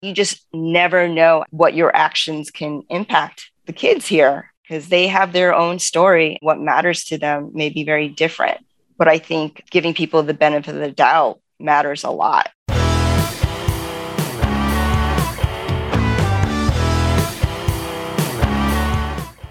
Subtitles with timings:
[0.00, 5.32] You just never know what your actions can impact the kids here because they have
[5.32, 6.38] their own story.
[6.40, 8.64] What matters to them may be very different.
[8.96, 12.50] But I think giving people the benefit of the doubt matters a lot.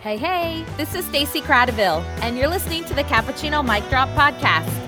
[0.01, 4.86] Hey, hey, this is Stacey Cradaville, and you're listening to the Capuchino Mic Drop Podcast.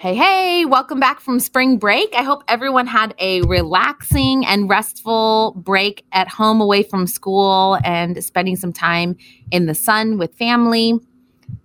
[0.00, 2.14] Hey, hey, welcome back from spring break.
[2.16, 8.24] I hope everyone had a relaxing and restful break at home away from school and
[8.24, 9.18] spending some time
[9.50, 10.98] in the sun with family.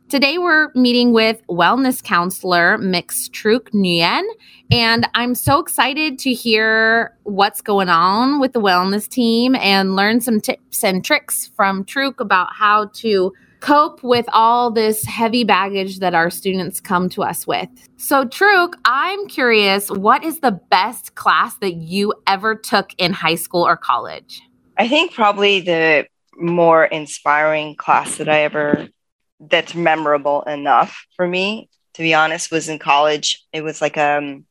[0.09, 4.23] Today, we're meeting with wellness counselor Mix Truc Nguyen,
[4.69, 10.19] and I'm so excited to hear what's going on with the wellness team and learn
[10.19, 13.31] some tips and tricks from Truc about how to
[13.65, 17.67] cope with all this heavy baggage that our students come to us with.
[17.97, 23.33] So, Truc, I'm curious what is the best class that you ever took in high
[23.33, 24.39] school or college?
[24.77, 26.05] I think probably the
[26.37, 28.87] more inspiring class that I ever
[29.39, 34.45] that's memorable enough for me to be honest was in college it was like um,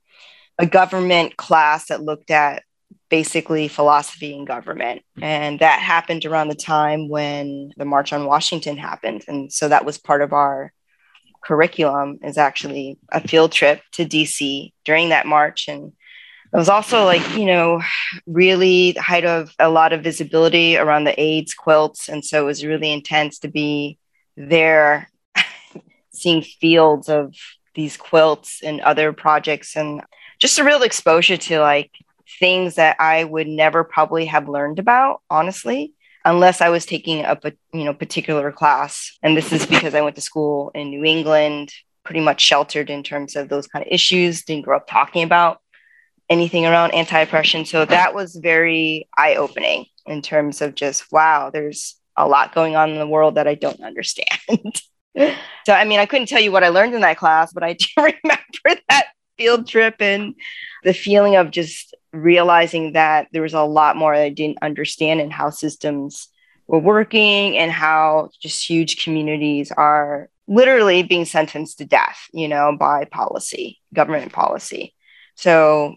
[0.59, 2.63] a government class that looked at
[3.09, 5.03] basically philosophy and government.
[5.17, 5.25] Mm-hmm.
[5.25, 9.25] And that happened around the time when the march on washington happened.
[9.29, 10.73] And so that was part of our
[11.45, 15.69] curriculum is actually a field trip to dc during that march.
[15.69, 15.93] And
[16.53, 17.83] it was also like you know
[18.27, 22.09] really the height of a lot of visibility around the aids quilts.
[22.09, 23.99] And so it was really intense to be
[24.37, 25.11] there
[26.13, 27.35] seeing fields of
[27.75, 30.03] these quilts and other projects and
[30.39, 31.91] just a real exposure to like
[32.39, 37.39] things that I would never probably have learned about, honestly, unless I was taking a
[37.73, 39.17] you know particular class.
[39.23, 41.73] And this is because I went to school in New England,
[42.05, 45.61] pretty much sheltered in terms of those kind of issues, didn't grow up talking about
[46.31, 47.67] anything around anti-oppression.
[47.67, 52.91] So that was very eye-opening in terms of just wow, there's a lot going on
[52.91, 54.29] in the world that I don't understand.
[55.17, 57.75] so, I mean, I couldn't tell you what I learned in that class, but I
[57.75, 59.07] do remember that
[59.37, 60.35] field trip and
[60.85, 65.33] the feeling of just realizing that there was a lot more I didn't understand and
[65.33, 66.29] how systems
[66.67, 72.77] were working and how just huge communities are literally being sentenced to death, you know,
[72.79, 74.95] by policy, government policy.
[75.35, 75.97] So,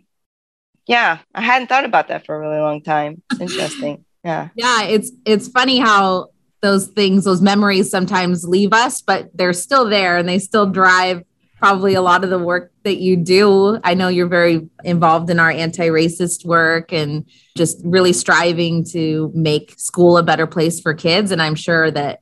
[0.88, 3.22] yeah, I hadn't thought about that for a really long time.
[3.32, 4.06] It's interesting.
[4.24, 4.50] Yeah.
[4.56, 4.84] Yeah.
[4.84, 6.30] It's it's funny how
[6.62, 11.24] those things, those memories sometimes leave us, but they're still there and they still drive
[11.60, 13.80] probably a lot of the work that you do.
[13.84, 17.26] I know you're very involved in our anti-racist work and
[17.56, 21.32] just really striving to make school a better place for kids.
[21.32, 22.20] And I'm sure that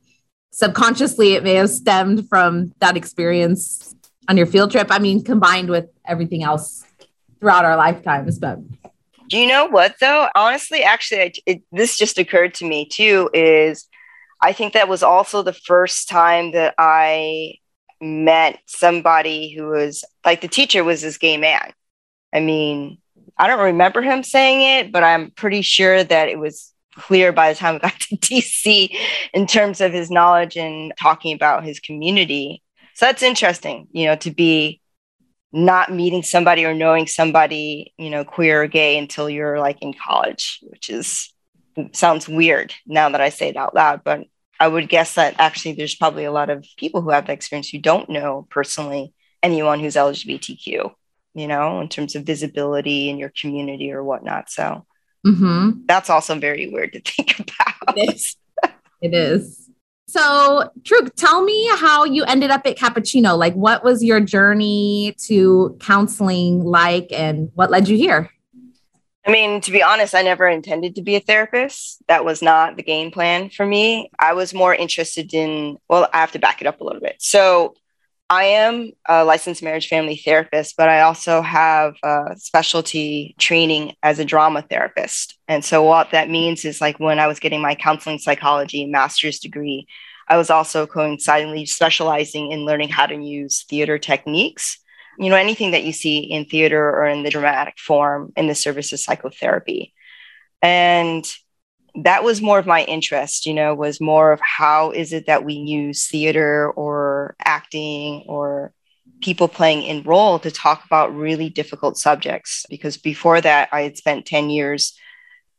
[0.52, 3.94] subconsciously it may have stemmed from that experience
[4.28, 4.88] on your field trip.
[4.90, 6.82] I mean, combined with everything else
[7.38, 8.58] throughout our lifetimes, but
[9.28, 10.28] do you know what though?
[10.34, 13.28] Honestly, actually, it, this just occurred to me too.
[13.34, 13.88] Is
[14.40, 17.54] I think that was also the first time that I
[18.00, 21.72] met somebody who was like the teacher was this gay man.
[22.32, 22.98] I mean,
[23.38, 27.52] I don't remember him saying it, but I'm pretty sure that it was clear by
[27.52, 28.96] the time we got to DC
[29.32, 32.62] in terms of his knowledge and talking about his community.
[32.94, 34.80] So that's interesting, you know, to be
[35.52, 39.94] not meeting somebody or knowing somebody, you know, queer or gay until you're like in
[39.94, 41.32] college, which is
[41.92, 44.26] sounds weird now that I say it out loud, but
[44.58, 47.68] I would guess that actually there's probably a lot of people who have that experience
[47.68, 49.12] who don't know personally
[49.42, 50.92] anyone who's LGBTQ,
[51.34, 54.50] you know, in terms of visibility in your community or whatnot.
[54.50, 54.86] So
[55.26, 55.82] mm-hmm.
[55.86, 57.96] that's also very weird to think about.
[57.96, 58.36] It is.
[59.02, 59.70] it is.
[60.08, 63.36] So, Truc, tell me how you ended up at Capuchino.
[63.36, 68.30] Like, what was your journey to counseling like, and what led you here?
[69.26, 72.00] I mean, to be honest, I never intended to be a therapist.
[72.06, 74.10] That was not the game plan for me.
[74.18, 77.16] I was more interested in, well, I have to back it up a little bit.
[77.18, 77.74] So,
[78.28, 84.18] I am a licensed marriage family therapist, but I also have a specialty training as
[84.18, 85.38] a drama therapist.
[85.46, 89.38] And so, what that means is like when I was getting my counseling psychology master's
[89.38, 89.86] degree,
[90.28, 94.78] I was also coincidentally specializing in learning how to use theater techniques.
[95.18, 98.54] You know, anything that you see in theater or in the dramatic form in the
[98.54, 99.94] service of psychotherapy.
[100.62, 101.26] And
[101.96, 105.44] that was more of my interest you know was more of how is it that
[105.44, 108.72] we use theater or acting or
[109.22, 113.96] people playing in role to talk about really difficult subjects because before that i had
[113.96, 114.96] spent 10 years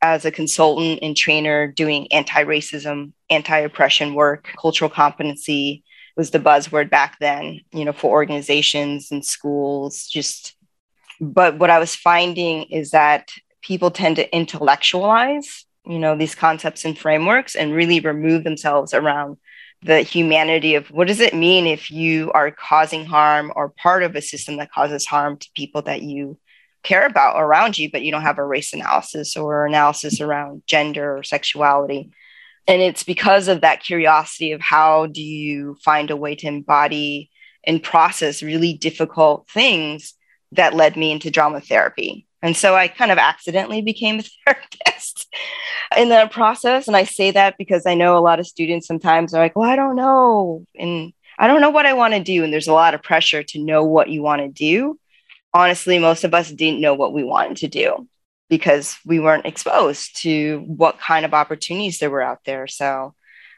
[0.00, 5.82] as a consultant and trainer doing anti-racism anti-oppression work cultural competency
[6.18, 10.56] was the buzzword back then you know for organizations and schools just
[11.20, 13.30] But what I was finding is that
[13.62, 19.36] people tend to intellectualize, you know, these concepts and frameworks and really remove themselves around
[19.82, 24.14] the humanity of what does it mean if you are causing harm or part of
[24.14, 26.38] a system that causes harm to people that you
[26.84, 31.18] care about around you, but you don't have a race analysis or analysis around gender
[31.18, 32.10] or sexuality.
[32.68, 37.30] And it's because of that curiosity of how do you find a way to embody
[37.64, 40.14] and process really difficult things
[40.52, 42.26] that led me into drama therapy.
[42.42, 45.34] And so I kind of accidentally became a therapist
[45.96, 46.86] in that process.
[46.86, 49.68] And I say that because I know a lot of students sometimes are like, well,
[49.68, 50.64] I don't know.
[50.78, 52.44] And I don't know what I want to do.
[52.44, 54.98] And there's a lot of pressure to know what you want to do.
[55.54, 58.06] Honestly, most of us didn't know what we wanted to do
[58.48, 62.66] because we weren't exposed to what kind of opportunities there were out there.
[62.66, 63.14] So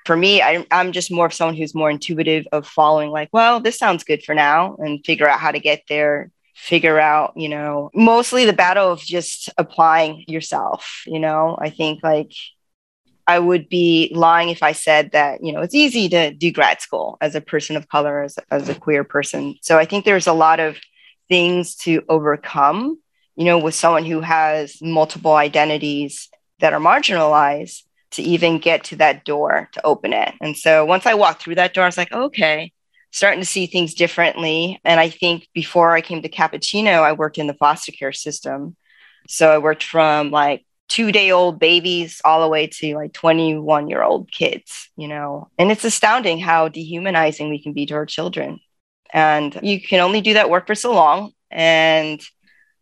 [0.06, 3.60] for me, I, am just more of someone who's more intuitive of following, like, well,
[3.60, 7.48] this sounds good for now, and figure out how to get there figure out, you
[7.48, 11.02] know, mostly the battle of just applying yourself.
[11.06, 12.32] You know, I think like
[13.26, 16.82] I would be lying if I said that, you know, it's easy to do grad
[16.82, 19.56] school as a person of color, as, as a queer person.
[19.62, 20.76] So I think there's a lot of
[21.28, 22.98] things to overcome,
[23.36, 26.28] you know, with someone who has multiple identities
[26.60, 27.82] that are marginalized
[28.12, 30.34] to even get to that door to open it.
[30.40, 32.72] And so once I walked through that door, I was like, okay,
[33.12, 34.80] starting to see things differently.
[34.84, 38.76] And I think before I came to Capuchino, I worked in the foster care system.
[39.28, 43.88] So I worked from like two day old babies all the way to like 21
[43.88, 48.06] year old kids, you know, and it's astounding how dehumanizing we can be to our
[48.06, 48.60] children.
[49.12, 51.32] And you can only do that work for so long.
[51.50, 52.20] And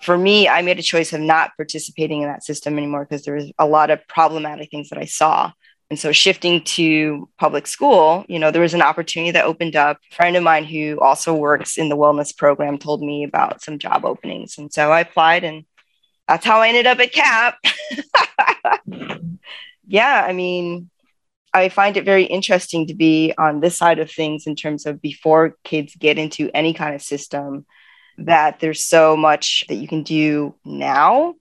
[0.01, 3.35] for me, I made a choice of not participating in that system anymore because there
[3.35, 5.53] was a lot of problematic things that I saw.
[5.91, 9.99] And so shifting to public school, you know, there was an opportunity that opened up.
[10.13, 13.79] A friend of mine who also works in the wellness program told me about some
[13.79, 14.59] job openings.
[14.59, 15.65] And so I applied and
[16.29, 17.59] that's how I ended up at CAP.
[19.87, 20.91] yeah, I mean,
[21.55, 25.01] I find it very interesting to be on this side of things in terms of
[25.01, 27.65] before kids get into any kind of system,
[28.19, 31.35] that there's so much that you can do now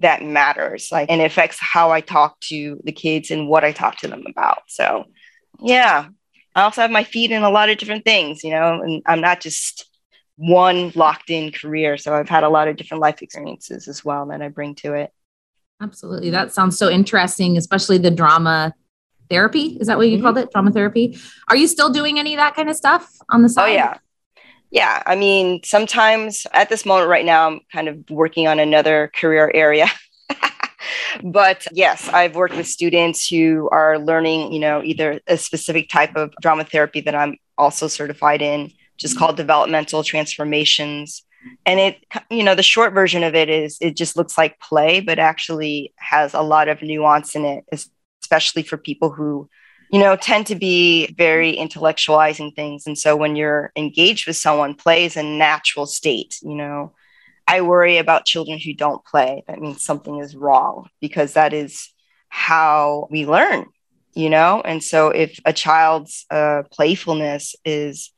[0.00, 3.96] that matters like and affects how i talk to the kids and what i talk
[3.96, 4.62] to them about.
[4.68, 5.04] So
[5.60, 6.08] yeah
[6.54, 9.20] i also have my feet in a lot of different things you know and i'm
[9.20, 9.86] not just
[10.36, 11.96] one locked in career.
[11.96, 14.94] So i've had a lot of different life experiences as well that i bring to
[14.94, 15.10] it.
[15.80, 16.30] Absolutely.
[16.30, 18.74] That sounds so interesting especially the drama
[19.30, 19.78] therapy.
[19.80, 20.24] Is that what you mm-hmm.
[20.24, 20.50] called it?
[20.52, 21.18] Drama therapy.
[21.48, 23.98] Are you still doing any of that kind of stuff on the side oh yeah
[24.70, 29.10] yeah, I mean, sometimes at this moment right now, I'm kind of working on another
[29.14, 29.86] career area.
[31.22, 36.16] but yes, I've worked with students who are learning, you know, either a specific type
[36.16, 39.24] of drama therapy that I'm also certified in, just mm-hmm.
[39.24, 41.22] called developmental transformations.
[41.64, 45.00] And it, you know, the short version of it is it just looks like play,
[45.00, 47.64] but actually has a lot of nuance in it,
[48.20, 49.48] especially for people who
[49.90, 52.86] you know, tend to be very intellectualizing things.
[52.86, 56.92] And so when you're engaged with someone, play is a natural state, you know.
[57.46, 59.42] I worry about children who don't play.
[59.48, 61.90] That means something is wrong because that is
[62.28, 63.64] how we learn,
[64.12, 64.60] you know?
[64.62, 68.12] And so if a child's uh, playfulness is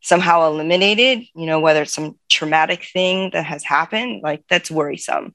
[0.00, 5.34] somehow eliminated, you know, whether it's some traumatic thing that has happened, like that's worrisome.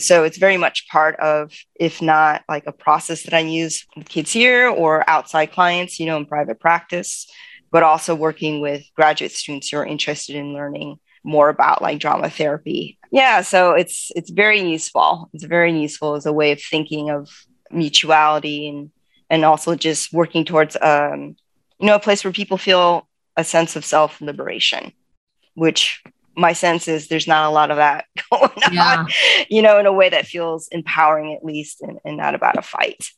[0.00, 4.08] So it's very much part of, if not like a process that I use with
[4.08, 7.30] kids here or outside clients, you know, in private practice,
[7.70, 12.30] but also working with graduate students who are interested in learning more about like drama
[12.30, 12.98] therapy.
[13.10, 15.28] Yeah, so it's it's very useful.
[15.32, 17.28] It's very useful as a way of thinking of
[17.70, 18.90] mutuality and
[19.28, 21.36] and also just working towards um,
[21.78, 24.92] you know a place where people feel a sense of self liberation,
[25.54, 26.02] which
[26.40, 29.00] my sense is there's not a lot of that going yeah.
[29.00, 29.08] on,
[29.48, 32.62] you know, in a way that feels empowering at least and, and not about a
[32.62, 33.10] fight.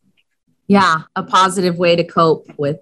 [0.66, 2.78] Yeah, a positive way to cope with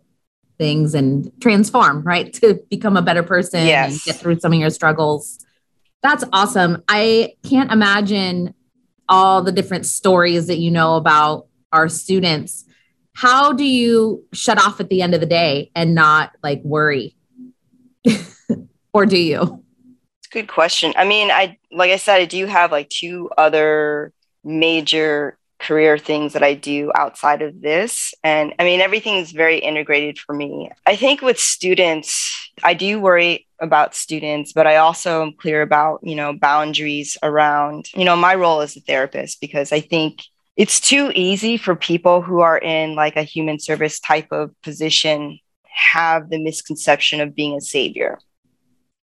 [0.59, 2.33] things and transform, right?
[2.41, 3.93] To become a better person yes.
[3.93, 5.45] and get through some of your struggles.
[6.03, 6.83] That's awesome.
[6.89, 8.55] I can't imagine
[9.09, 12.65] all the different stories that you know about our students.
[13.15, 17.17] How do you shut off at the end of the day and not like worry?
[18.93, 19.63] or do you?
[20.31, 20.93] Good question.
[20.97, 24.13] I mean, I like I said, I do have like two other
[24.45, 28.15] major career things that I do outside of this.
[28.25, 30.71] And I mean, everything's very integrated for me.
[30.87, 36.01] I think with students, I do worry about students, but I also am clear about,
[36.03, 40.23] you know, boundaries around, you know, my role as a therapist, because I think
[40.57, 45.39] it's too easy for people who are in like a human service type of position
[45.65, 48.19] have the misconception of being a savior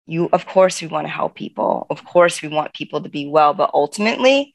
[0.06, 1.86] you of course we want to help people.
[1.90, 4.54] Of course we want people to be well but ultimately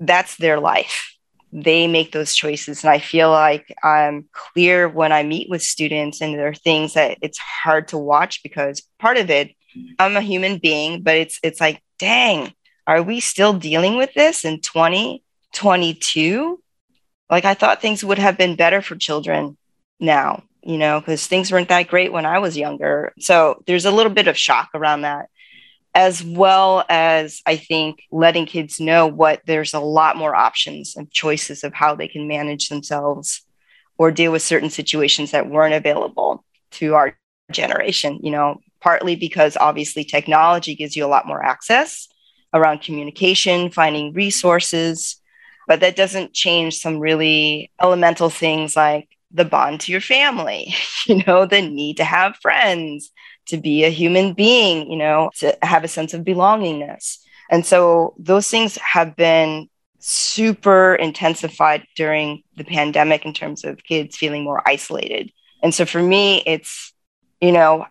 [0.00, 1.14] that's their life.
[1.52, 6.20] They make those choices and i feel like i'm clear when i meet with students
[6.20, 9.52] and there are things that it's hard to watch because part of it
[9.98, 12.52] i'm a human being but it's it's like dang
[12.86, 16.62] are we still dealing with this in 2022
[17.30, 19.56] like i thought things would have been better for children
[19.98, 23.12] now you know, because things weren't that great when I was younger.
[23.18, 25.28] So there's a little bit of shock around that,
[25.94, 31.10] as well as I think letting kids know what there's a lot more options and
[31.10, 33.42] choices of how they can manage themselves
[33.96, 37.16] or deal with certain situations that weren't available to our
[37.50, 42.08] generation, you know, partly because obviously technology gives you a lot more access
[42.54, 45.20] around communication, finding resources,
[45.66, 50.74] but that doesn't change some really elemental things like the bond to your family,
[51.06, 53.10] you know, the need to have friends,
[53.46, 57.18] to be a human being, you know, to have a sense of belongingness.
[57.50, 59.68] And so those things have been
[60.00, 65.32] super intensified during the pandemic in terms of kids feeling more isolated.
[65.62, 66.92] And so for me, it's,
[67.40, 67.86] you know,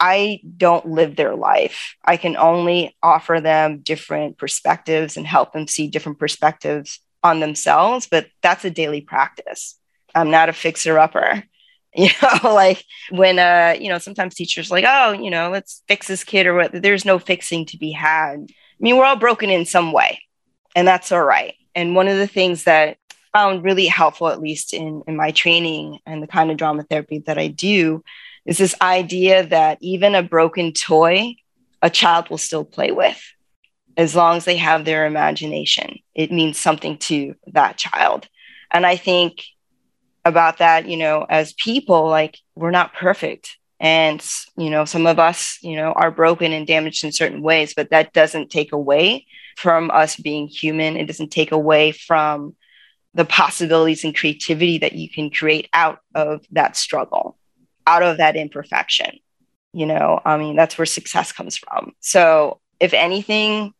[0.00, 1.96] I don't live their life.
[2.04, 8.06] I can only offer them different perspectives and help them see different perspectives on themselves,
[8.08, 9.76] but that's a daily practice.
[10.18, 11.44] I'm not a fixer upper.
[11.96, 16.06] You know, like when uh, you know, sometimes teachers like, oh, you know, let's fix
[16.06, 18.34] this kid or what there's no fixing to be had.
[18.40, 20.20] I mean, we're all broken in some way,
[20.76, 21.54] and that's all right.
[21.74, 22.98] And one of the things that
[23.34, 26.84] I found really helpful, at least in, in my training and the kind of drama
[26.84, 28.04] therapy that I do,
[28.44, 31.36] is this idea that even a broken toy,
[31.82, 33.20] a child will still play with
[33.96, 35.98] as long as they have their imagination.
[36.14, 38.28] It means something to that child.
[38.70, 39.42] And I think
[40.28, 43.56] about that, you know, as people, like we're not perfect.
[43.80, 44.24] And,
[44.56, 47.90] you know, some of us, you know, are broken and damaged in certain ways, but
[47.90, 50.96] that doesn't take away from us being human.
[50.96, 52.56] It doesn't take away from
[53.14, 57.36] the possibilities and creativity that you can create out of that struggle,
[57.86, 59.18] out of that imperfection.
[59.72, 61.92] You know, I mean, that's where success comes from.
[62.00, 63.74] So, if anything,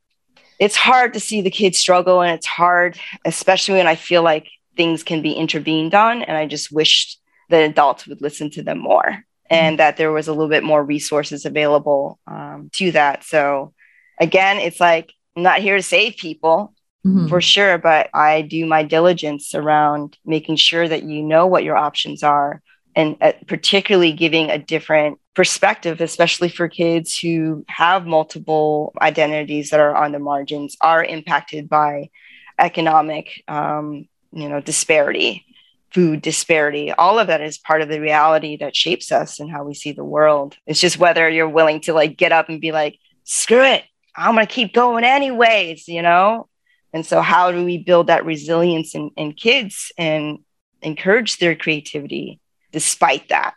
[0.58, 4.48] it's hard to see the kids struggle and it's hard, especially when I feel like
[4.78, 6.22] things can be intervened on.
[6.22, 7.20] And I just wished
[7.50, 9.76] that adults would listen to them more and mm-hmm.
[9.78, 13.24] that there was a little bit more resources available um, to that.
[13.24, 13.74] So,
[14.18, 16.72] again, it's like I'm not here to save people
[17.06, 17.26] mm-hmm.
[17.26, 21.76] for sure, but I do my diligence around making sure that you know what your
[21.76, 22.62] options are
[22.94, 29.80] and uh, particularly giving a different perspective, especially for kids who have multiple identities that
[29.80, 32.10] are on the margins, are impacted by
[32.58, 34.08] economic um,
[34.38, 35.44] you know disparity
[35.92, 39.64] food disparity all of that is part of the reality that shapes us and how
[39.64, 40.56] we see the world.
[40.66, 43.84] It's just whether you're willing to like get up and be like screw it
[44.16, 46.48] i'm going to keep going anyways you know?
[46.92, 50.38] And so how do we build that resilience in, in kids and
[50.80, 52.40] encourage their creativity
[52.72, 53.54] despite that?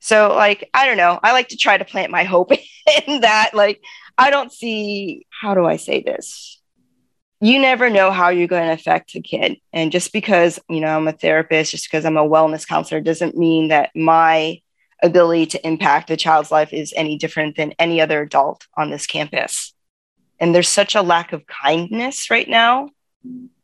[0.00, 2.52] So like i don't know i like to try to plant my hope
[3.06, 3.80] in that like
[4.18, 6.61] i don't see how do i say this
[7.42, 9.56] you never know how you're going to affect a kid.
[9.72, 13.36] And just because, you know, I'm a therapist, just because I'm a wellness counselor doesn't
[13.36, 14.60] mean that my
[15.02, 19.08] ability to impact a child's life is any different than any other adult on this
[19.08, 19.74] campus.
[20.38, 22.90] And there's such a lack of kindness right now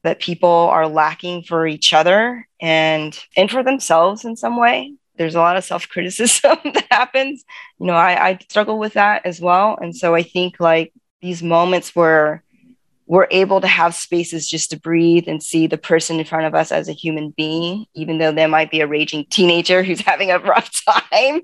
[0.02, 4.94] that people are lacking for each other and and for themselves in some way.
[5.16, 7.44] There's a lot of self-criticism that happens.
[7.78, 9.78] You know, I, I struggle with that as well.
[9.80, 12.42] And so I think like these moments where
[13.08, 16.54] we're able to have spaces just to breathe and see the person in front of
[16.54, 20.30] us as a human being, even though there might be a raging teenager who's having
[20.30, 21.40] a rough time.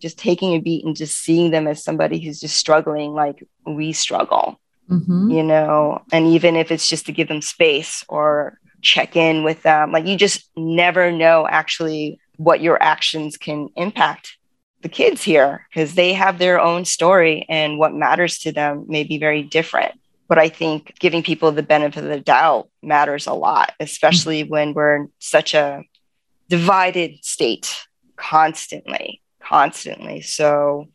[0.00, 3.92] Just taking a beat and just seeing them as somebody who's just struggling like we
[3.92, 4.58] struggle,
[4.90, 5.30] mm-hmm.
[5.30, 9.62] you know, and even if it's just to give them space or check in with
[9.62, 14.36] them, like you just never know actually what your actions can impact
[14.80, 19.04] the kids here because they have their own story and what matters to them may
[19.04, 19.94] be very different
[20.28, 24.50] but I think giving people the benefit of the doubt matters a lot, especially mm-hmm.
[24.50, 25.84] when we're in such a
[26.48, 27.74] divided state
[28.16, 30.20] constantly, constantly.
[30.20, 30.88] So,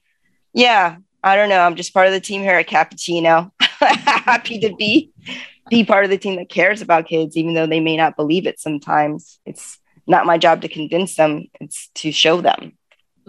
[0.54, 1.60] yeah, I don't know.
[1.60, 3.52] I'm just part of the team here at Capuchino.
[3.60, 5.12] Happy to be
[5.70, 8.48] be part of the team that cares about kids, even though they may not believe
[8.48, 9.40] it sometimes.
[9.46, 12.74] It's not my job to convince them, it's to show them.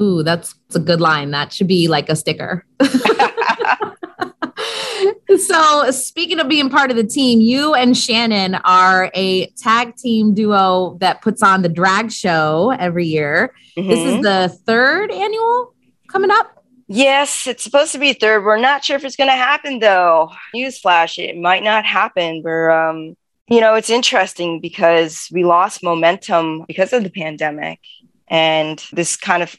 [0.00, 1.30] Ooh, that's, that's a good line.
[1.32, 2.64] That should be like a sticker.
[5.38, 10.34] so speaking of being part of the team, you and Shannon are a tag team
[10.34, 13.54] duo that puts on the drag show every year.
[13.76, 13.88] Mm-hmm.
[13.88, 14.22] This is mm-hmm.
[14.22, 15.74] the third annual
[16.08, 16.64] coming up.
[16.88, 18.44] Yes, it's supposed to be third.
[18.44, 20.32] We're not sure if it's going to happen though.
[20.54, 22.42] Newsflash, it might not happen.
[22.44, 23.16] We're, um,
[23.48, 27.78] you know, it's interesting because we lost momentum because of the pandemic.
[28.26, 29.54] And this kind of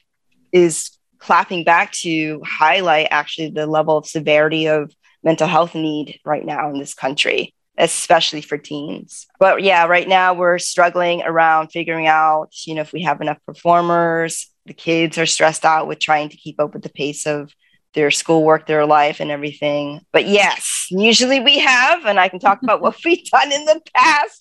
[0.52, 0.92] is
[1.22, 6.70] clapping back to highlight actually the level of severity of mental health need right now
[6.70, 9.28] in this country especially for teens.
[9.40, 13.40] But yeah, right now we're struggling around figuring out, you know, if we have enough
[13.46, 14.48] performers.
[14.68, 17.52] The kids are stressed out with trying to keep up with the pace of
[17.94, 20.02] their schoolwork, their life, and everything.
[20.14, 23.82] But yes, usually we have, and I can talk about what we've done in the
[23.96, 24.41] past.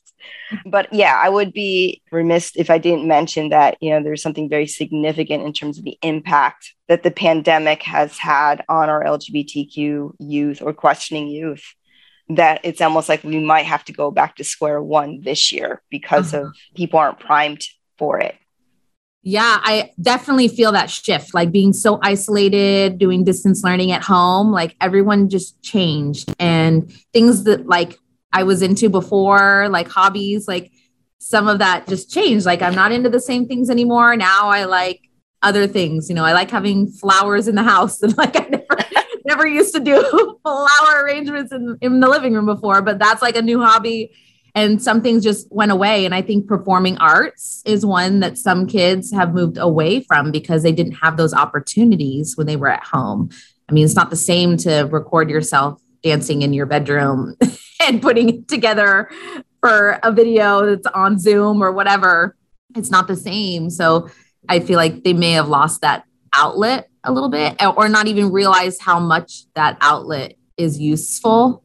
[0.66, 4.48] But yeah, I would be remiss if I didn't mention that, you know, there's something
[4.48, 10.12] very significant in terms of the impact that the pandemic has had on our LGBTQ
[10.18, 11.62] youth or questioning youth
[12.30, 15.82] that it's almost like we might have to go back to square one this year
[15.90, 16.46] because uh-huh.
[16.46, 17.62] of people aren't primed
[17.98, 18.36] for it.
[19.22, 24.50] Yeah, I definitely feel that shift, like being so isolated, doing distance learning at home,
[24.50, 27.98] like everyone just changed and things that like
[28.32, 30.72] I was into before, like hobbies, like
[31.18, 32.46] some of that just changed.
[32.46, 34.16] Like I'm not into the same things anymore.
[34.16, 35.08] Now I like
[35.42, 38.66] other things, you know, I like having flowers in the house and like I never
[39.26, 43.36] never used to do flower arrangements in, in the living room before, but that's like
[43.36, 44.12] a new hobby.
[44.54, 46.04] And some things just went away.
[46.04, 50.64] And I think performing arts is one that some kids have moved away from because
[50.64, 53.30] they didn't have those opportunities when they were at home.
[53.68, 57.36] I mean, it's not the same to record yourself dancing in your bedroom
[57.88, 59.10] and putting it together
[59.60, 62.36] for a video that's on Zoom or whatever.
[62.76, 63.70] It's not the same.
[63.70, 64.08] So
[64.48, 68.30] I feel like they may have lost that outlet a little bit or not even
[68.30, 71.64] realize how much that outlet is useful?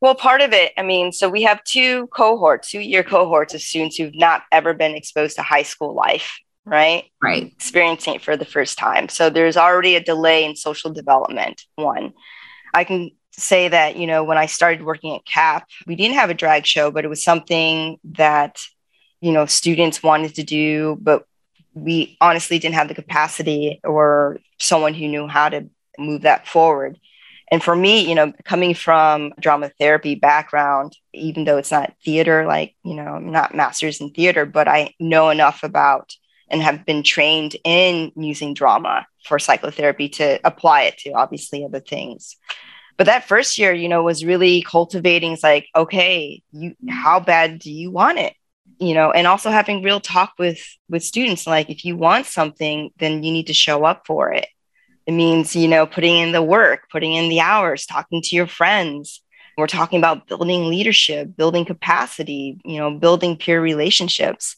[0.00, 3.62] Well, part of it, I mean, so we have two cohorts, two year cohorts of
[3.62, 7.04] students who've not ever been exposed to high school life, right?
[7.22, 7.52] Right.
[7.52, 9.08] Experiencing it for the first time.
[9.08, 11.62] So there's already a delay in social development.
[11.76, 12.14] One,
[12.74, 16.30] I can say that, you know, when I started working at CAP, we didn't have
[16.30, 18.58] a drag show, but it was something that,
[19.20, 21.26] you know, students wanted to do, but
[21.74, 25.68] we honestly didn't have the capacity or someone who knew how to
[25.98, 26.98] move that forward.
[27.50, 32.46] And for me, you know, coming from drama therapy background, even though it's not theater,
[32.46, 36.14] like, you know, I'm not master's in theater, but I know enough about
[36.48, 41.80] and have been trained in using drama for psychotherapy to apply it to obviously other
[41.80, 42.36] things.
[43.02, 45.32] But that first year, you know, was really cultivating.
[45.32, 48.34] It's like, okay, you, how bad do you want it?
[48.78, 52.90] you know and also having real talk with with students like if you want something
[52.96, 54.46] then you need to show up for it
[55.06, 58.46] it means you know putting in the work putting in the hours talking to your
[58.46, 59.22] friends
[59.56, 64.56] we're talking about building leadership building capacity you know building peer relationships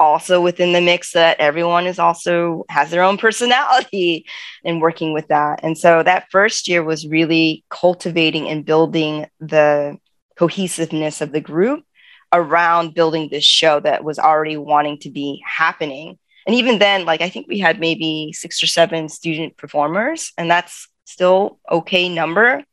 [0.00, 4.26] also within the mix that everyone is also has their own personality
[4.64, 9.96] and working with that and so that first year was really cultivating and building the
[10.36, 11.84] cohesiveness of the group
[12.32, 16.18] around building this show that was already wanting to be happening.
[16.46, 20.50] And even then, like I think we had maybe six or seven student performers, and
[20.50, 22.64] that's still okay number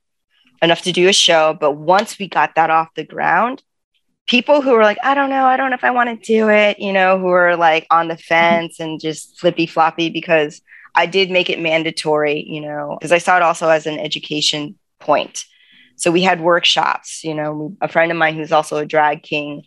[0.61, 1.55] enough to do a show.
[1.59, 3.61] But once we got that off the ground,
[4.27, 6.49] people who were like, I don't know, I don't know if I want to do
[6.49, 10.61] it, you know, who are like on the fence and just flippy floppy because
[10.95, 14.77] I did make it mandatory, you know, because I saw it also as an education
[14.99, 15.45] point.
[15.95, 19.63] So we had workshops, you know, a friend of mine who's also a drag king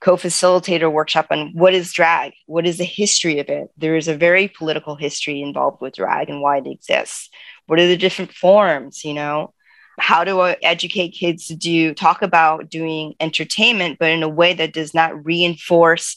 [0.00, 3.68] co-facilitator workshop on what is drag, what is the history of it.
[3.76, 7.28] There is a very political history involved with drag and why it exists.
[7.66, 9.52] What are the different forms, you know?
[10.00, 14.54] How do I educate kids to do talk about doing entertainment, but in a way
[14.54, 16.16] that does not reinforce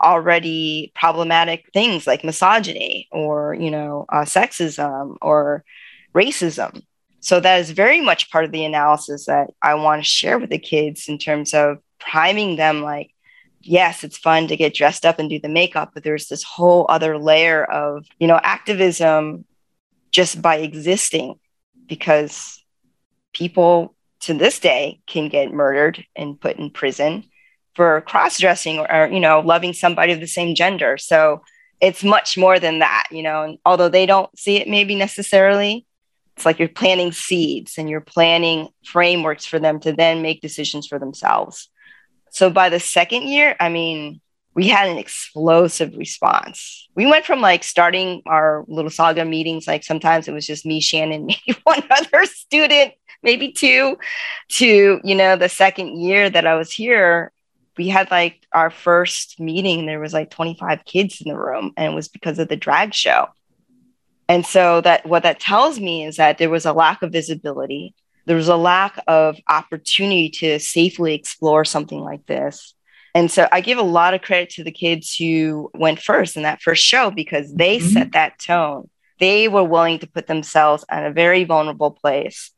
[0.00, 5.64] already problematic things like misogyny or you know uh, sexism or
[6.14, 6.82] racism.
[7.20, 10.50] So that is very much part of the analysis that I want to share with
[10.50, 13.10] the kids in terms of priming them like,
[13.60, 16.84] yes, it's fun to get dressed up and do the makeup, but there's this whole
[16.88, 19.44] other layer of, you know, activism
[20.10, 21.38] just by existing
[21.86, 22.61] because
[23.32, 27.24] people to this day can get murdered and put in prison
[27.74, 31.42] for cross-dressing or, or you know loving somebody of the same gender so
[31.80, 35.86] it's much more than that you know and although they don't see it maybe necessarily
[36.36, 40.86] it's like you're planting seeds and you're planning frameworks for them to then make decisions
[40.86, 41.68] for themselves.
[42.30, 44.20] So by the second year, I mean,
[44.54, 46.88] we had an explosive response.
[46.94, 50.80] We went from like starting our little saga meetings, like sometimes it was just me,
[50.80, 53.96] Shannon, maybe one other student, maybe two,
[54.50, 57.32] to, you know, the second year that I was here,
[57.76, 59.86] we had like our first meeting.
[59.86, 62.94] There was like 25 kids in the room, and it was because of the drag
[62.94, 63.28] show
[64.28, 67.94] And so that what that tells me is that there was a lack of visibility.
[68.26, 72.74] There was a lack of opportunity to safely explore something like this.
[73.14, 76.44] And so I give a lot of credit to the kids who went first in
[76.44, 77.88] that first show because they mm-hmm.
[77.88, 78.88] set that tone.
[79.18, 82.50] They were willing to put themselves in a very vulnerable place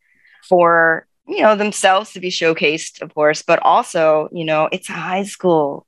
[0.49, 4.93] for, you know, themselves to be showcased, of course, but also, you know, it's a
[4.93, 5.87] high school.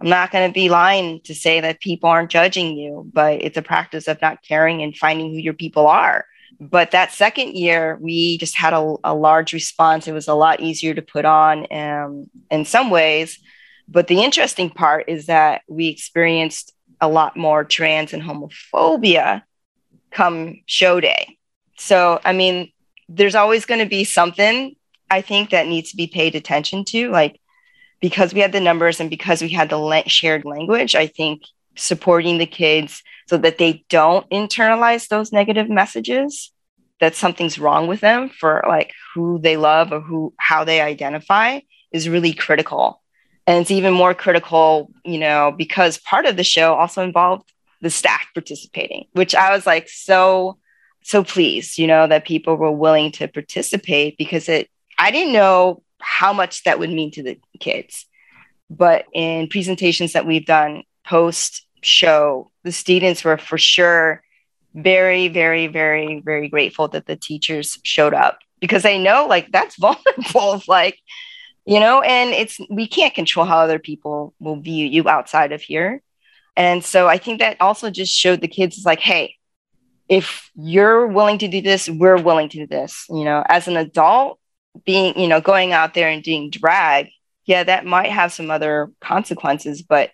[0.00, 3.56] I'm not going to be lying to say that people aren't judging you, but it's
[3.56, 6.26] a practice of not caring and finding who your people are.
[6.60, 10.06] But that second year, we just had a, a large response.
[10.06, 13.38] It was a lot easier to put on um, in some ways
[13.88, 19.42] but the interesting part is that we experienced a lot more trans and homophobia
[20.10, 21.38] come show day.
[21.76, 22.72] So, I mean,
[23.16, 24.76] there's always going to be something
[25.10, 27.10] I think that needs to be paid attention to.
[27.10, 27.40] Like,
[28.00, 31.42] because we had the numbers and because we had the la- shared language, I think
[31.76, 36.52] supporting the kids so that they don't internalize those negative messages
[37.00, 41.60] that something's wrong with them for like who they love or who how they identify
[41.92, 43.02] is really critical
[43.46, 47.90] and it's even more critical, you know, because part of the show also involved the
[47.90, 50.58] staff participating, which I was like so,
[51.04, 55.82] so pleased, you know, that people were willing to participate because it, I didn't know
[56.00, 58.06] how much that would mean to the kids.
[58.70, 64.22] But in presentations that we've done post show, the students were for sure
[64.74, 69.76] very, very, very, very grateful that the teachers showed up because they know like that's
[69.78, 70.62] vulnerable.
[70.66, 70.98] like,
[71.66, 75.62] you know and it's we can't control how other people will view you outside of
[75.62, 76.02] here
[76.56, 79.34] and so i think that also just showed the kids like hey
[80.08, 83.76] if you're willing to do this we're willing to do this you know as an
[83.76, 84.38] adult
[84.84, 87.08] being you know going out there and doing drag
[87.46, 90.10] yeah that might have some other consequences but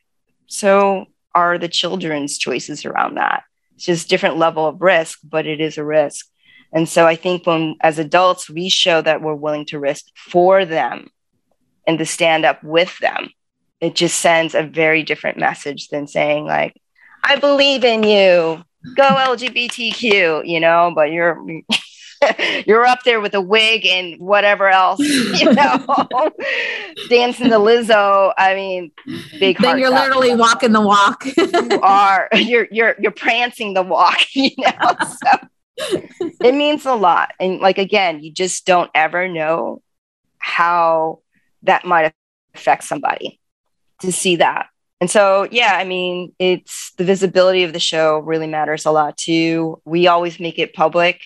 [0.46, 3.44] so are the children's choices around that.
[3.76, 6.26] It's just different level of risk but it is a risk.
[6.72, 10.64] And so i think when as adults we show that we're willing to risk for
[10.64, 11.09] them
[11.87, 13.31] and to stand up with them
[13.81, 16.81] it just sends a very different message than saying like
[17.24, 18.62] i believe in you
[18.96, 21.42] go lgbtq you know but you're
[22.66, 25.86] you're up there with a wig and whatever else, you know,
[27.08, 28.32] dancing the Lizzo.
[28.36, 28.92] I mean,
[29.38, 29.58] big.
[29.58, 31.24] Then you're literally walking the walk.
[31.24, 32.28] you are.
[32.34, 34.20] You're you're you're prancing the walk.
[34.34, 35.98] You know, so
[36.42, 37.32] it means a lot.
[37.40, 39.82] And like again, you just don't ever know
[40.38, 41.20] how
[41.62, 42.12] that might
[42.54, 43.40] affect somebody
[44.00, 44.66] to see that.
[45.00, 49.16] And so, yeah, I mean, it's the visibility of the show really matters a lot
[49.16, 49.80] too.
[49.84, 51.22] We always make it public,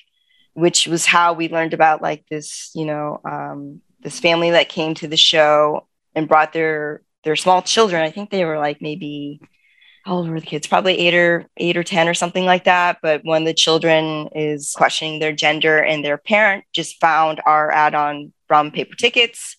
[0.53, 4.95] which was how we learned about like this, you know, um, this family that came
[4.95, 8.03] to the show and brought their their small children.
[8.03, 9.41] I think they were like maybe
[10.05, 10.67] how old were the kids?
[10.67, 12.99] Probably eight or eight or ten or something like that.
[13.03, 17.95] But when the children is questioning their gender and their parent just found our ad
[17.95, 19.57] on brown paper tickets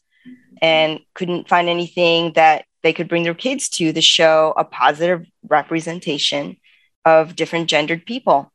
[0.61, 5.25] and couldn't find anything that they could bring their kids to to show a positive
[5.47, 6.57] representation
[7.03, 8.51] of different gendered people.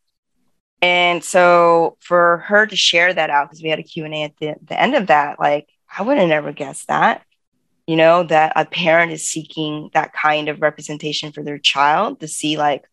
[0.83, 4.55] And so for her to share that out, because we had a Q&A at the,
[4.65, 7.23] the end of that, like I would have never guessed that,
[7.87, 12.29] you know, that a parent is seeking that kind of representation for their child to
[12.29, 12.85] see like,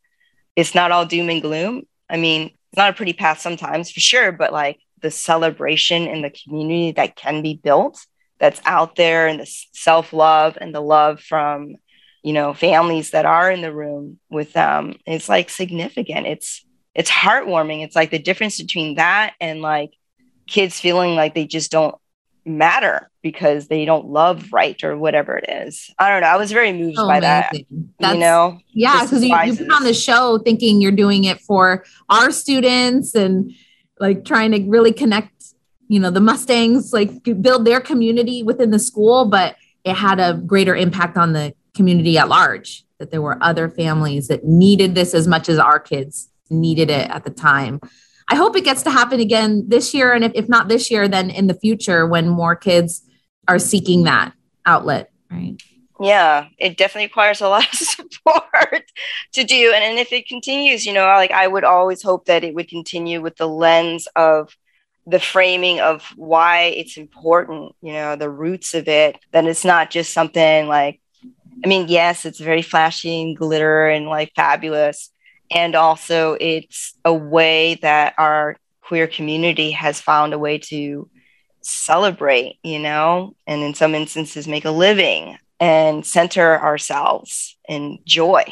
[0.56, 1.84] it's not all doom and gloom.
[2.10, 6.24] I mean, it's not a pretty path sometimes for sure, but like the celebration in
[6.24, 8.06] the community that can be built
[8.40, 11.76] that's out there and the self-love and the love from
[12.24, 16.28] you know families that are in the room with them it's like significant.
[16.28, 16.66] It's
[16.98, 17.84] it's heartwarming.
[17.84, 19.94] It's like the difference between that and like
[20.48, 21.96] kids feeling like they just don't
[22.44, 25.94] matter because they don't love right or whatever it is.
[26.00, 26.28] I don't know.
[26.28, 27.54] I was very moved by that
[28.00, 28.60] That's, you know?
[28.70, 33.14] Yeah because you, you put on the show thinking you're doing it for our students
[33.14, 33.52] and
[34.00, 35.54] like trying to really connect
[35.88, 40.34] you know the mustangs like build their community within the school but it had a
[40.34, 45.14] greater impact on the community at large that there were other families that needed this
[45.14, 47.80] as much as our kids needed it at the time.
[48.30, 51.08] I hope it gets to happen again this year and if, if not this year
[51.08, 53.02] then in the future when more kids
[53.48, 54.34] are seeking that
[54.66, 55.56] outlet right?
[56.00, 58.92] Yeah it definitely requires a lot of support
[59.32, 62.44] to do and, and if it continues you know like i would always hope that
[62.44, 64.58] it would continue with the lens of
[65.08, 69.90] the framing of why it's important, you know, the roots of it, that it's not
[69.90, 71.00] just something like,
[71.64, 75.10] I mean, yes, it's very flashy and glitter and like fabulous.
[75.50, 81.10] And also, it's a way that our queer community has found a way to
[81.62, 88.44] celebrate, you know, and in some instances, make a living and center ourselves in joy,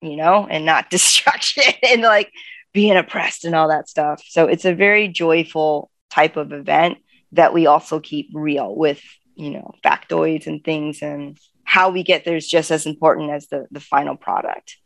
[0.00, 2.30] you know, and not destruction and like
[2.72, 4.22] being oppressed and all that stuff.
[4.28, 6.98] So it's a very joyful type of event
[7.32, 9.00] that we also keep real with,
[9.34, 13.48] you know, factoids and things and how we get there is just as important as
[13.48, 14.76] the the final product.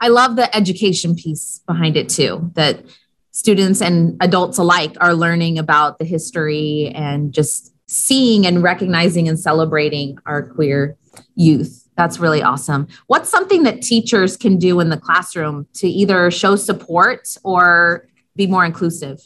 [0.00, 2.84] I love the education piece behind it too, that
[3.30, 9.40] students and adults alike are learning about the history and just seeing and recognizing and
[9.40, 10.96] celebrating our queer
[11.34, 11.88] youth.
[11.96, 12.86] That's really awesome.
[13.06, 18.46] What's something that teachers can do in the classroom to either show support or be
[18.46, 19.20] more inclusive?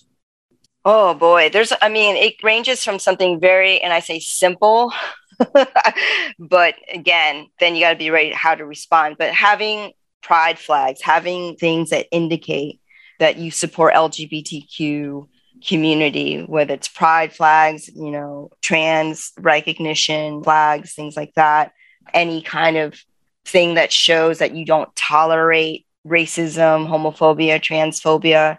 [0.84, 4.92] Oh boy, there's, I mean, it ranges from something very, and I say simple,
[6.38, 9.16] but again, then you got to be ready how to respond.
[9.16, 9.92] But having
[10.22, 12.80] pride flags, having things that indicate
[13.20, 15.28] that you support LGBTQ
[15.66, 21.72] community, whether it's pride flags, you know, trans recognition flags, things like that,
[22.12, 23.00] any kind of
[23.44, 28.58] thing that shows that you don't tolerate racism, homophobia, transphobia,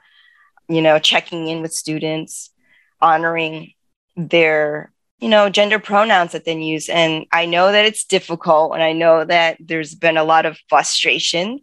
[0.68, 2.52] you know, checking in with students,
[3.02, 3.74] honoring
[4.16, 6.90] their, you know, gender pronouns that they use.
[6.90, 10.60] And I know that it's difficult and I know that there's been a lot of
[10.70, 11.60] frustration.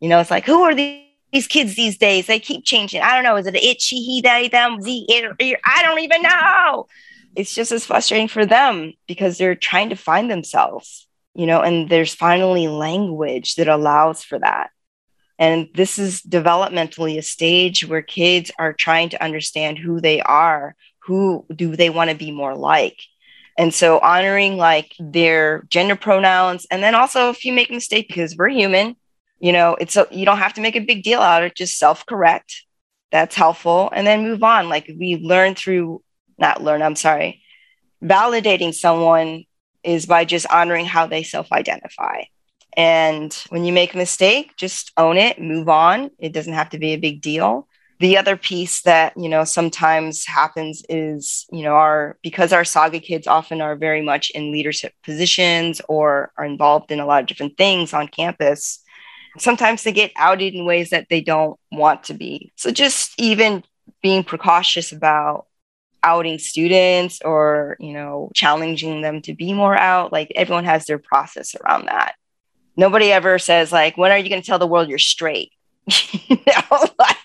[0.00, 1.06] You know, it's like, who are these?
[1.32, 3.00] these kids these days, they keep changing.
[3.02, 3.36] I don't know.
[3.36, 6.88] Is it it, she, he, they, them, z, it, I don't even know.
[7.36, 11.88] It's just as frustrating for them because they're trying to find themselves, you know, and
[11.88, 14.70] there's finally language that allows for that.
[15.40, 20.76] And this is developmentally a stage where kids are trying to understand who they are,
[21.00, 23.00] who do they want to be more like.
[23.58, 28.06] And so honoring like their gender pronouns, and then also if you make a mistake,
[28.06, 28.94] because we're human,
[29.40, 31.56] you know it's a, you don't have to make a big deal out of it
[31.56, 32.64] just self correct
[33.10, 34.68] that's helpful and then move on.
[34.68, 36.02] Like we learn through
[36.40, 37.42] not learn i'm sorry
[38.02, 39.44] validating someone
[39.84, 42.22] is by just honoring how they self identify
[42.76, 46.78] and when you make a mistake just own it move on it doesn't have to
[46.78, 47.66] be a big deal
[47.98, 53.00] the other piece that you know sometimes happens is you know our because our saga
[53.00, 57.28] kids often are very much in leadership positions or are involved in a lot of
[57.28, 58.82] different things on campus
[59.38, 62.52] sometimes they get outed in ways that they don't want to be.
[62.56, 63.64] So just even
[64.02, 65.46] being precautious about
[66.02, 70.98] outing students or, you know, challenging them to be more out, like everyone has their
[70.98, 72.14] process around that.
[72.80, 75.52] Nobody ever says like, when are you going to tell the world you're straight?
[75.86, 77.16] you know, like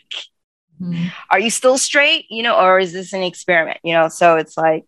[0.82, 1.08] mm-hmm.
[1.30, 2.26] are you still straight?
[2.30, 3.80] You know, or is this an experiment?
[3.82, 4.84] You know, so it's like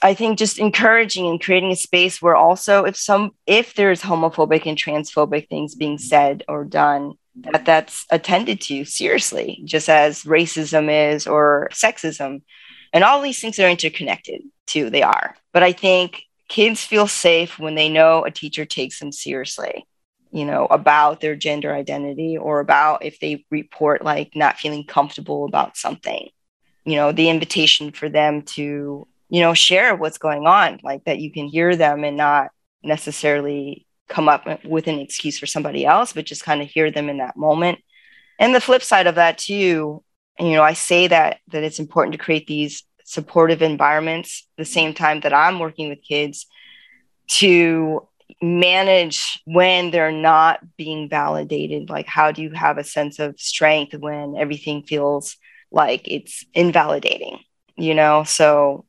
[0.00, 4.64] I think just encouraging and creating a space where also if some if there's homophobic
[4.64, 10.88] and transphobic things being said or done that that's attended to seriously just as racism
[10.88, 12.42] is or sexism
[12.92, 17.58] and all these things are interconnected too they are but i think kids feel safe
[17.58, 19.86] when they know a teacher takes them seriously
[20.36, 25.46] you know about their gender identity or about if they report like not feeling comfortable
[25.46, 26.28] about something.
[26.84, 31.20] You know the invitation for them to you know share what's going on like that
[31.20, 32.50] you can hear them and not
[32.82, 37.08] necessarily come up with an excuse for somebody else but just kind of hear them
[37.08, 37.78] in that moment.
[38.38, 40.04] And the flip side of that too
[40.38, 44.92] you know i say that that it's important to create these supportive environments the same
[44.92, 46.46] time that i'm working with kids
[47.26, 48.06] to
[48.42, 53.94] manage when they're not being validated like how do you have a sense of strength
[53.94, 55.36] when everything feels
[55.70, 57.38] like it's invalidating
[57.76, 58.84] you know so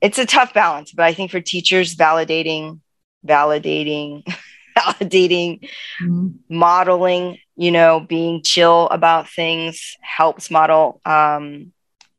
[0.00, 2.80] it's a tough balance, but I think for teachers, validating,
[3.26, 4.24] validating,
[4.78, 5.68] validating,
[6.02, 6.28] mm-hmm.
[6.48, 11.72] modeling, you know, being chill about things helps model um,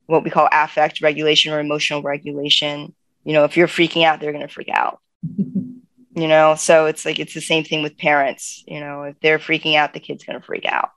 [0.08, 2.93] what we call affect regulation or emotional regulation.
[3.23, 4.99] You know, if you're freaking out, they're going to freak out.
[6.21, 8.63] you know, so it's like it's the same thing with parents.
[8.67, 10.91] You know, if they're freaking out, the kid's going to freak out.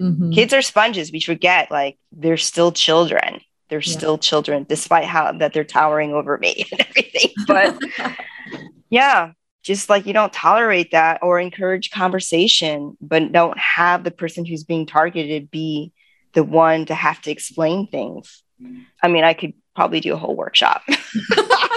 [0.00, 0.32] Mm-hmm.
[0.32, 1.12] Kids are sponges.
[1.12, 3.98] We forget, like, they're still children they're yeah.
[3.98, 7.78] still children despite how that they're towering over me and everything but
[8.90, 9.32] yeah
[9.62, 14.64] just like you don't tolerate that or encourage conversation but don't have the person who's
[14.64, 15.92] being targeted be
[16.34, 18.42] the one to have to explain things
[19.02, 20.82] i mean i could probably do a whole workshop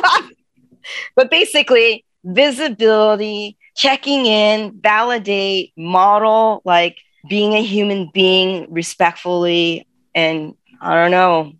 [1.15, 6.98] but basically visibility checking in validate model like
[7.30, 11.54] being a human being respectfully and i don't know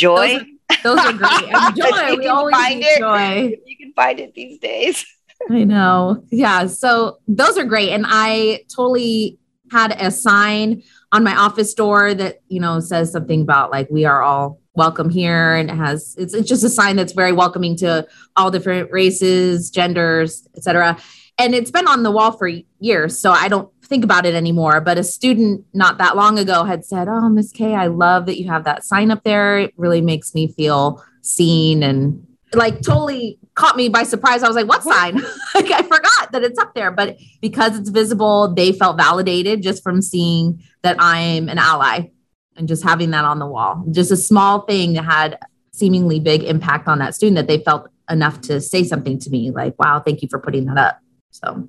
[0.00, 0.38] joy.
[0.38, 0.46] Those are,
[0.82, 1.30] those are great.
[1.54, 2.98] And joy, we always find it.
[2.98, 3.56] joy.
[3.66, 5.04] You can find it these days.
[5.50, 6.24] I know.
[6.30, 6.66] Yeah.
[6.66, 7.90] So those are great.
[7.90, 9.38] And I totally
[9.70, 14.04] had a sign on my office door that, you know, says something about like, we
[14.04, 15.54] are all welcome here.
[15.54, 18.06] And it has, it's, it's just a sign that's very welcoming to
[18.36, 20.98] all different races, genders, etc.
[21.38, 24.80] and it's been on the wall for years, so I don't think about it anymore.
[24.80, 28.38] But a student not that long ago had said, Oh, Miss K, I love that
[28.40, 29.58] you have that sign up there.
[29.58, 34.42] It really makes me feel seen and like totally caught me by surprise.
[34.42, 35.14] I was like, what sign?
[35.54, 36.90] like I forgot that it's up there.
[36.90, 42.10] But because it's visible, they felt validated just from seeing that I'm an ally
[42.56, 43.84] and just having that on the wall.
[43.90, 45.38] Just a small thing that had
[45.72, 49.50] seemingly big impact on that student that they felt enough to say something to me
[49.50, 51.00] like, wow, thank you for putting that up.
[51.30, 51.68] So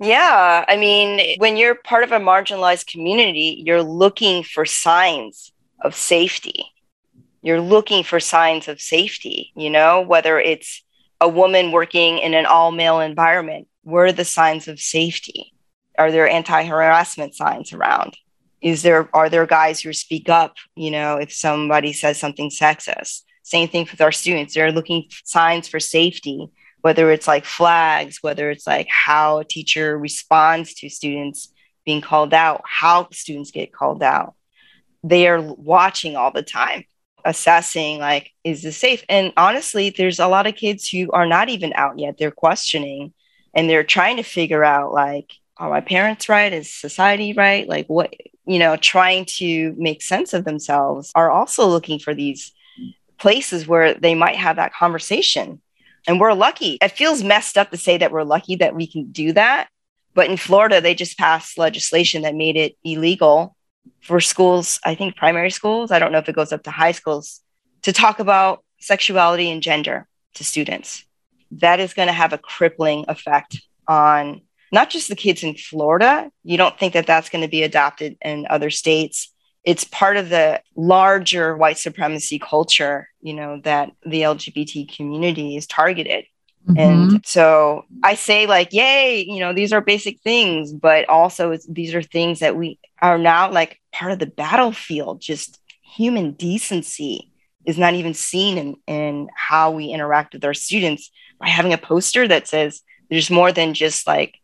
[0.00, 5.94] yeah, I mean, when you're part of a marginalized community, you're looking for signs of
[5.94, 6.66] safety
[7.44, 10.82] you're looking for signs of safety, you know, whether it's
[11.20, 13.68] a woman working in an all male environment.
[13.82, 15.52] Where are the signs of safety?
[15.98, 18.16] Are there anti harassment signs around?
[18.64, 23.22] Is there are there guys who speak up, you know, if somebody says something sexist?
[23.42, 24.54] Same thing with our students.
[24.54, 26.48] They're looking signs for safety,
[26.80, 31.52] whether it's like flags, whether it's like how a teacher responds to students
[31.84, 34.34] being called out, how students get called out.
[35.02, 36.84] They are watching all the time
[37.26, 41.48] assessing like is this safe and honestly there's a lot of kids who are not
[41.48, 43.14] even out yet they're questioning
[43.54, 47.86] and they're trying to figure out like are my parents right is society right like
[47.86, 48.12] what
[48.46, 52.52] you know trying to make sense of themselves are also looking for these
[53.18, 55.60] places where they might have that conversation
[56.06, 59.10] and we're lucky it feels messed up to say that we're lucky that we can
[59.12, 59.68] do that
[60.14, 63.54] but in florida they just passed legislation that made it illegal
[64.00, 66.92] for schools, I think primary schools, I don't know if it goes up to high
[66.92, 67.40] schools,
[67.82, 71.04] to talk about sexuality and gender to students.
[71.52, 74.42] That is going to have a crippling effect on
[74.74, 76.30] not just the kids in Florida.
[76.42, 79.32] You don't think that that's going to be adopted in other states.
[79.62, 85.66] It's part of the larger white supremacy culture, you know, that the LGBT community is
[85.66, 86.26] targeted.
[86.68, 86.78] Mm-hmm.
[86.78, 91.94] And so I say, like, yay, you know, these are basic things, but also these
[91.94, 95.20] are things that we are now like part of the battlefield.
[95.20, 97.30] Just human decency
[97.64, 101.78] is not even seen in, in how we interact with our students by having a
[101.78, 104.40] poster that says there's more than just like,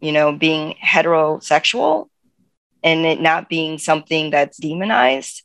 [0.00, 2.08] you know, being heterosexual
[2.82, 5.42] and it not being something that's demonized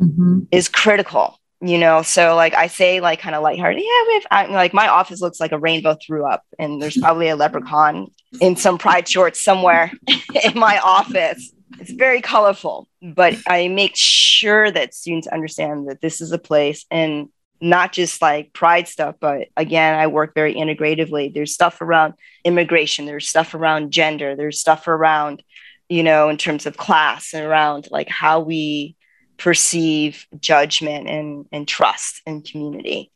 [0.00, 0.40] mm-hmm.
[0.50, 4.26] is critical you know so like i say like kind of lighthearted yeah we have
[4.30, 8.08] I, like my office looks like a rainbow threw up and there's probably a leprechaun
[8.40, 9.92] in some pride shorts somewhere
[10.44, 16.20] in my office it's very colorful but i make sure that students understand that this
[16.20, 17.28] is a place and
[17.60, 23.06] not just like pride stuff but again i work very integratively there's stuff around immigration
[23.06, 25.42] there's stuff around gender there's stuff around
[25.88, 28.96] you know in terms of class and around like how we
[29.40, 33.10] perceive judgment and, and trust and community.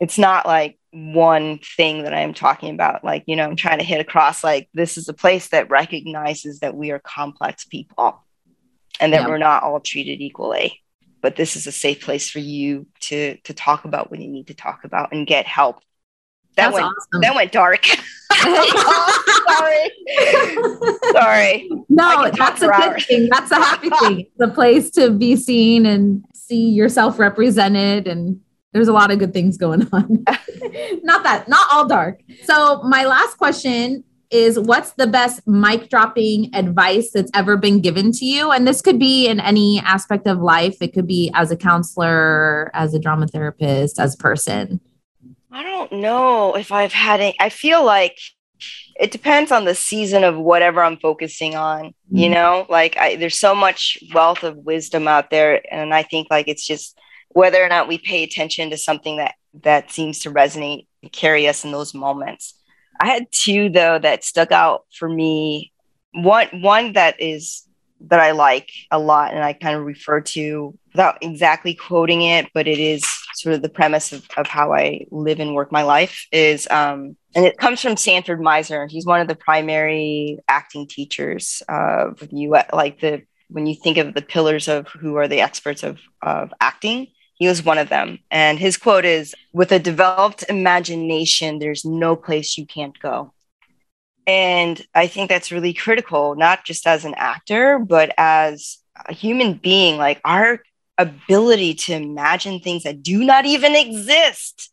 [0.00, 3.04] It's not like one thing that I'm talking about.
[3.04, 6.60] Like, you know, I'm trying to hit across like this is a place that recognizes
[6.60, 8.24] that we are complex people
[8.98, 9.28] and that yeah.
[9.28, 10.82] we're not all treated equally.
[11.24, 14.48] But this is a safe place for you to to talk about what you need
[14.48, 15.76] to talk about and get help.
[16.56, 17.20] That That's went awesome.
[17.22, 17.86] that went dark.
[19.46, 19.90] sorry.
[21.12, 21.70] sorry.
[21.88, 23.30] No, that's a good thing.
[23.32, 24.26] That's a happy thing.
[24.36, 28.40] The place to be seen and see yourself represented and
[28.74, 30.24] there's a lot of good things going on.
[31.04, 32.20] not that, not all dark.
[32.42, 34.04] So my last question
[34.34, 38.50] is what's the best mic dropping advice that's ever been given to you?
[38.50, 40.76] And this could be in any aspect of life.
[40.80, 44.80] It could be as a counselor, as a drama therapist, as a person.
[45.52, 47.36] I don't know if I've had any.
[47.38, 48.18] I feel like
[48.98, 51.86] it depends on the season of whatever I'm focusing on.
[51.86, 52.16] Mm-hmm.
[52.16, 56.26] You know, like I, there's so much wealth of wisdom out there, and I think
[56.28, 60.32] like it's just whether or not we pay attention to something that that seems to
[60.32, 62.54] resonate and carry us in those moments.
[63.00, 65.72] I had two though that stuck out for me.
[66.12, 67.66] One one that is
[68.08, 72.48] that I like a lot, and I kind of refer to without exactly quoting it,
[72.54, 73.04] but it is
[73.34, 77.16] sort of the premise of, of how I live and work my life is, um,
[77.34, 78.88] and it comes from Sanford Meisner.
[78.88, 84.14] He's one of the primary acting teachers of you, like the when you think of
[84.14, 87.08] the pillars of who are the experts of of acting.
[87.34, 88.20] He was one of them.
[88.30, 93.32] And his quote is With a developed imagination, there's no place you can't go.
[94.26, 99.54] And I think that's really critical, not just as an actor, but as a human
[99.54, 99.98] being.
[99.98, 100.60] Like our
[100.96, 104.72] ability to imagine things that do not even exist,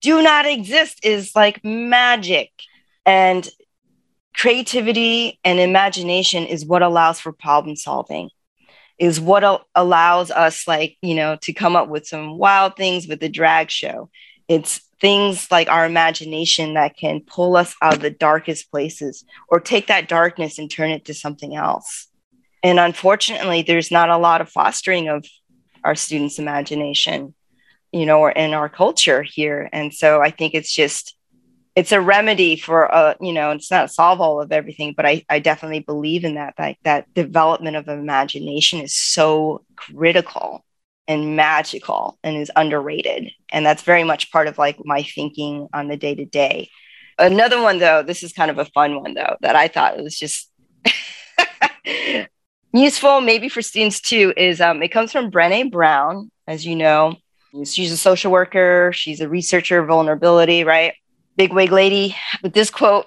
[0.00, 2.50] do not exist is like magic.
[3.04, 3.48] And
[4.34, 8.30] creativity and imagination is what allows for problem solving
[9.02, 13.06] is what al- allows us like you know to come up with some wild things
[13.06, 14.08] with the drag show
[14.48, 19.58] it's things like our imagination that can pull us out of the darkest places or
[19.58, 22.06] take that darkness and turn it to something else.
[22.62, 25.26] And unfortunately, there's not a lot of fostering of
[25.82, 27.34] our students' imagination,
[27.90, 29.68] you know, or in our culture here.
[29.72, 31.16] And so I think it's just,
[31.74, 35.24] it's a remedy for, uh, you know, it's not solve all of everything, but I,
[35.28, 40.64] I definitely believe in that, that, that development of imagination is so critical
[41.08, 43.30] and magical and is underrated.
[43.50, 46.68] And that's very much part of like my thinking on the day to day.
[47.18, 50.18] Another one, though, this is kind of a fun one, though, that I thought was
[50.18, 50.50] just
[52.72, 57.16] useful, maybe for students too, is um, it comes from Brene Brown, as you know.
[57.64, 60.94] She's a social worker, she's a researcher vulnerability, right?
[61.36, 63.06] Big wig lady with this quote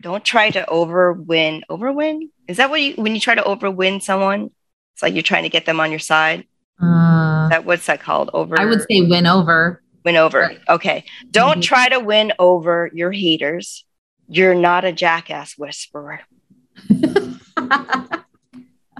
[0.00, 1.62] don't try to overwin.
[1.70, 2.28] Overwin?
[2.46, 4.50] Is that what you, when you try to overwin someone?
[4.92, 6.46] It's like you're trying to get them on your side.
[6.80, 8.30] Uh, that what's that called?
[8.34, 8.60] Over.
[8.60, 9.82] I would say win over.
[10.04, 10.52] Win over.
[10.68, 11.04] Okay.
[11.30, 11.60] Don't mm-hmm.
[11.62, 13.86] try to win over your haters.
[14.28, 16.20] You're not a jackass whisperer.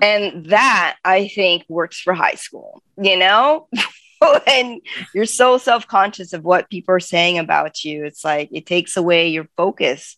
[0.01, 2.83] and that I think works for high school.
[2.97, 3.69] You know.
[4.47, 4.81] and
[5.15, 9.29] you're so self-conscious of what people are saying about you it's like it takes away
[9.29, 10.17] your focus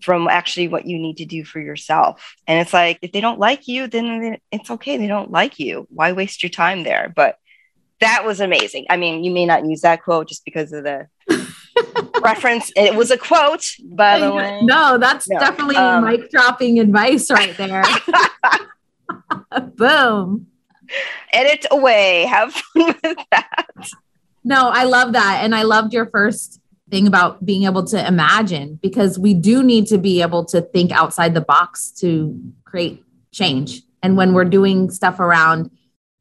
[0.00, 2.36] from actually what you need to do for yourself.
[2.46, 4.96] And it's like, if they don't like you, then it's okay.
[4.96, 5.86] They don't like you.
[5.90, 7.12] Why waste your time there?
[7.14, 7.38] But
[8.00, 8.86] that was amazing.
[8.90, 11.08] I mean, you may not use that quote just because of the
[12.22, 12.70] reference.
[12.76, 14.60] It was a quote, by the way.
[14.62, 15.38] No, that's no.
[15.38, 17.82] definitely um, mic dropping advice right there.
[19.74, 20.46] Boom.
[21.32, 22.24] Edit away.
[22.24, 23.66] Have fun with that.
[24.44, 25.40] No, I love that.
[25.42, 26.60] And I loved your first
[26.90, 30.92] thing about being able to imagine because we do need to be able to think
[30.92, 33.82] outside the box to create change.
[34.02, 35.70] And when we're doing stuff around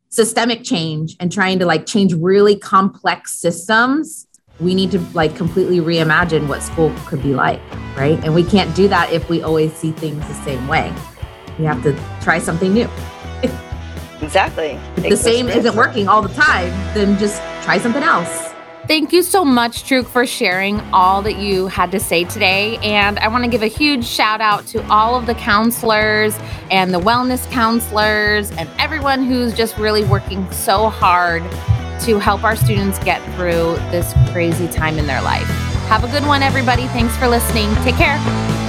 [0.09, 4.25] systemic change and trying to like change really complex systems,
[4.59, 7.59] we need to like completely reimagine what school could be like,
[7.97, 8.17] right?
[8.23, 10.93] And we can't do that if we always see things the same way.
[11.59, 12.89] We have to try something new.
[14.25, 14.79] Exactly.
[14.97, 18.51] If the same isn't working all the time, then just try something else.
[18.87, 22.77] Thank you so much, Truc, for sharing all that you had to say today.
[22.83, 26.37] And I want to give a huge shout out to all of the counselors
[26.69, 31.41] and the wellness counselors and everyone who's just really working so hard
[32.01, 35.47] to help our students get through this crazy time in their life.
[35.87, 36.85] Have a good one, everybody.
[36.87, 37.73] Thanks for listening.
[37.83, 38.64] Take care.